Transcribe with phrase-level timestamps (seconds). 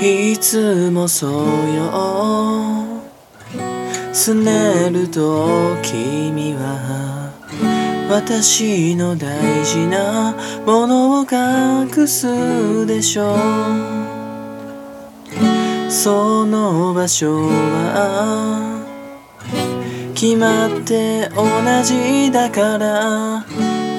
[0.00, 1.32] いつもそう
[1.74, 3.00] よ。
[4.12, 7.32] すねると君は
[8.10, 10.34] 私の大事な
[10.66, 13.34] ものを隠すでしょ。
[15.88, 18.84] うその場所は。
[20.14, 21.44] 決まって同
[21.82, 23.44] じだから。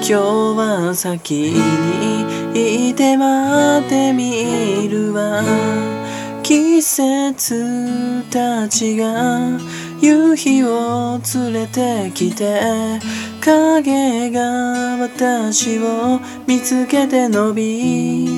[0.00, 2.37] 今日は先に
[2.90, 5.42] いて待ってみるわ。
[6.42, 9.58] 季節たちが
[10.00, 12.98] 夕日を連れてきて
[13.40, 18.28] 影が私を見つけて伸び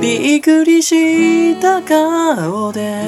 [0.00, 3.04] びっくりした顔で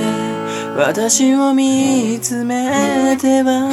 [0.77, 3.71] 私を見つめては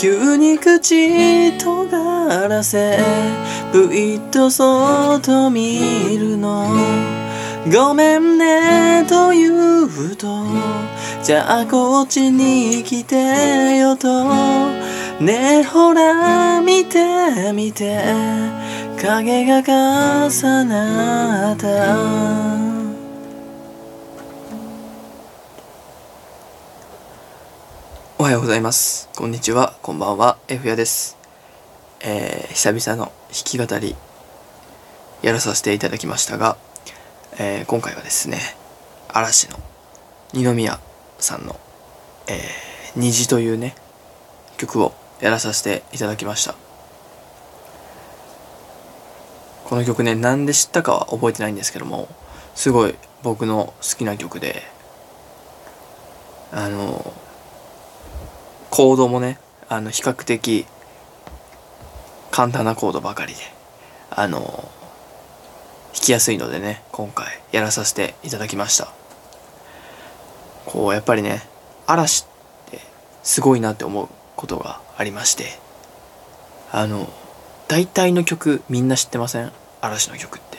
[0.00, 2.98] 急に口尖らせ
[3.70, 6.66] ぶいっとそっと見るの。
[7.70, 10.46] ごめんねと言うと
[11.22, 14.24] じゃあこっちに来てよと。
[15.20, 18.02] ねえほら見て見て。
[19.02, 22.49] 影が重なった。
[28.30, 29.08] はようございます。
[29.16, 29.76] こんにちは。
[29.82, 30.38] こんばんは。
[30.46, 31.18] F やです。
[31.98, 33.96] えー、久々の弾き語り
[35.20, 36.56] やらさせていただきましたが、
[37.40, 38.38] えー、今回はですね
[39.08, 39.58] 嵐の
[40.32, 40.78] 二宮
[41.18, 41.58] さんの
[42.30, 42.38] 「えー、
[42.94, 43.74] 虹」というね
[44.58, 46.54] 曲をやらさせていただきました。
[49.64, 52.06] この曲ねなんで知ったかは覚えてないんですけども
[52.54, 54.62] すごい僕の好きな曲で
[56.52, 57.12] あの
[58.70, 60.66] コードもねあの比較的
[62.30, 63.40] 簡単なコードばかりで
[64.10, 64.40] あの
[65.92, 68.92] 弾きやすいのでね今回やらさせていただきました。
[70.66, 71.42] こうやっぱりね
[71.86, 72.24] 嵐
[72.68, 72.78] って
[73.22, 75.46] すごいなって思うことがありまして
[76.70, 77.12] あの
[77.66, 79.52] 大体の曲みんな知ってません？
[79.80, 80.58] 嵐の曲って。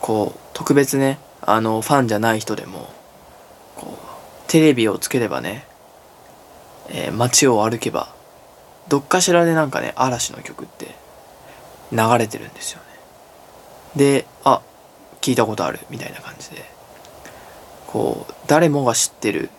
[0.00, 2.90] こう特別ねあのファンじゃない人でも
[3.76, 5.66] こうテレビをつければね、
[6.88, 8.14] えー、街を歩けば
[8.88, 10.94] どっかしらでなんかね嵐の曲って
[11.92, 12.84] 流れてるんですよね。
[13.96, 14.60] であ
[15.20, 16.74] 聞いたことあるみたいな感じで。
[17.94, 19.50] こう誰もが知ってるっ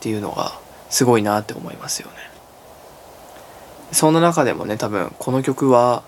[0.00, 0.58] ていうのが
[0.88, 2.14] すごいなって思いますよね。
[3.92, 6.02] そんな中でもね多分この曲は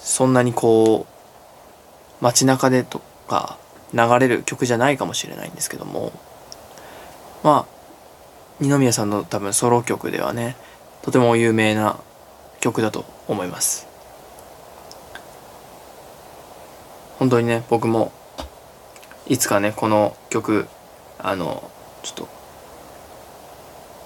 [0.00, 3.56] そんなにこう街中でとか
[3.94, 6.10] 流れる曲じゃないかもしれないんですけども
[7.44, 7.71] まあ
[8.62, 10.56] 二宮さんの多分ソロ曲ではね
[11.02, 11.98] とても有名な
[12.60, 13.88] 曲だと思います。
[17.18, 18.12] 本当にね僕も
[19.26, 20.68] いつかねこの曲
[21.18, 21.70] あの
[22.02, 22.28] ちょっと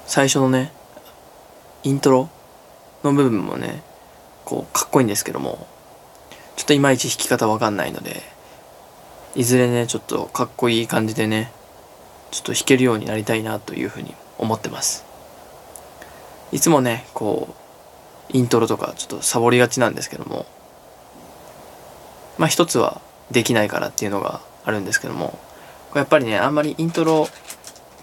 [0.07, 0.73] 最初のね
[1.83, 2.31] イントロ
[3.05, 3.83] の部分もね
[4.45, 5.67] こうかっこいいんですけども
[6.57, 8.23] ちょっといまいち弾き方わかんないので
[9.35, 11.53] いずれねちょっとかっこいい感じでね
[12.31, 15.05] ちょっと弾けるようになりたいなというふうに思ってます。
[16.53, 20.47] いつもねこうイントロとかちょっとサボりがちなんですけども
[22.39, 25.39] まあ一つはできないからっていうのがあるんですけども
[25.95, 27.29] やっぱりねあんまりイントロ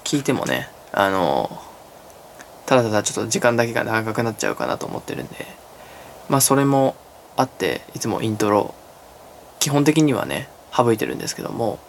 [0.04, 1.62] 聞いてもねあの
[2.66, 5.46] ただただちょっと時間だけが長くなっちゃうかなと思ってるんで
[6.30, 6.96] まあそれも
[7.36, 8.74] あっていつもイントロ
[9.60, 11.80] 基本的にはね省いてるんですけども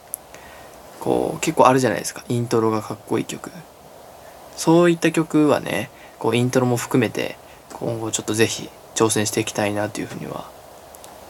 [1.00, 2.24] こう結構あるじゃないですか。
[2.28, 3.50] イントロがかっこいい曲。
[4.56, 7.36] そういった曲はねこうイントロも含めて
[7.72, 10.48] 今後ちょっと是非挑戦していきたいなというふうには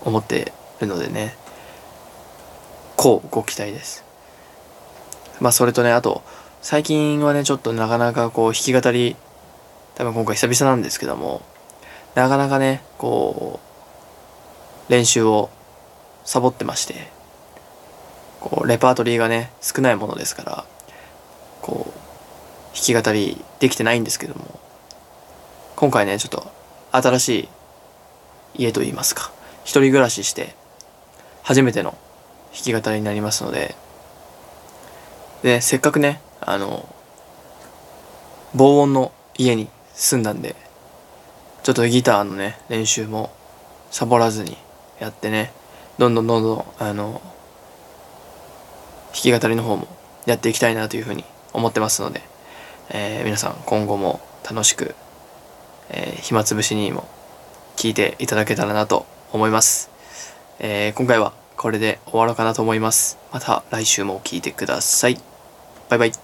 [0.04, 1.36] 思ってるのでね。
[2.96, 4.04] こうご期待です。
[5.40, 6.22] まあそれとねあと
[6.62, 9.16] 最近はねちょっとなかなかこう弾き語り
[9.94, 11.42] 多分今回久々なんですけども
[12.14, 13.60] なかなかねこ
[14.88, 15.50] う練習を
[16.24, 17.10] サボってまして
[18.40, 20.64] こうレパートリーがね少ないものですから
[22.74, 24.60] 弾き語りできてないんですけども
[25.76, 26.50] 今回ねちょっと
[26.92, 27.48] 新しい
[28.64, 29.32] 家といいますか
[29.64, 30.54] 一人暮らしして
[31.42, 31.96] 初めての
[32.52, 33.74] 弾き語りになりますので
[35.42, 36.88] でせっかくねあの
[38.54, 40.56] 防音の家に住んだんで
[41.62, 43.32] ちょっとギターのね練習も
[43.90, 44.56] サボらずに
[45.00, 45.52] やってね
[45.98, 47.20] どんどんどんどんあの
[49.12, 49.86] 弾き語りの方も
[50.26, 52.20] やっていきたいなというふうに思ってますので、
[52.90, 54.94] えー、皆さん今後も楽しく、
[55.90, 57.08] えー、暇つぶしにも
[57.76, 59.90] 聞いていただけたらなと思います、
[60.58, 63.18] えー、今回はこれで終わろうかなと思います。
[63.32, 65.18] また来週も聴いてください。
[65.88, 66.23] バイバイ。